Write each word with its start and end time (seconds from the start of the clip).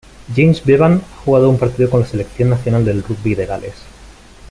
James 0.35 0.65
Bevan 0.65 0.93
ha 0.95 1.17
jugado 1.23 1.47
un 1.47 1.59
partido 1.59 1.87
con 1.87 1.99
la 1.99 2.07
selección 2.07 2.49
nacional 2.49 2.83
de 2.83 2.93
rugby 2.93 3.35
de 3.35 3.45
Gales. 3.45 3.75